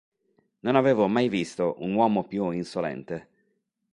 [0.63, 3.29] Non avevo mai visto un uomo più insolente.